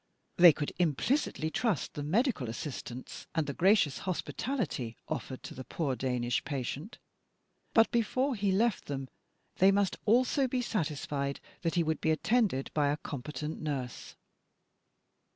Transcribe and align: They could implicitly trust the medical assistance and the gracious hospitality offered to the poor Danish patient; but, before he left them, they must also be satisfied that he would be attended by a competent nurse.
They 0.37 0.51
could 0.51 0.73
implicitly 0.79 1.51
trust 1.51 1.93
the 1.93 2.01
medical 2.01 2.49
assistance 2.49 3.27
and 3.35 3.45
the 3.45 3.53
gracious 3.53 3.99
hospitality 3.99 4.97
offered 5.07 5.43
to 5.43 5.53
the 5.53 5.63
poor 5.63 5.95
Danish 5.95 6.43
patient; 6.43 6.97
but, 7.75 7.91
before 7.91 8.33
he 8.33 8.51
left 8.51 8.85
them, 8.85 9.09
they 9.57 9.71
must 9.71 9.97
also 10.05 10.47
be 10.47 10.63
satisfied 10.63 11.39
that 11.61 11.75
he 11.75 11.83
would 11.83 12.01
be 12.01 12.09
attended 12.09 12.71
by 12.73 12.87
a 12.89 12.97
competent 12.97 13.61
nurse. 13.61 14.15